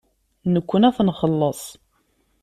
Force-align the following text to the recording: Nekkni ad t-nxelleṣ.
Nekkni 0.53 0.83
ad 0.87 0.93
t-nxelleṣ. 0.97 1.61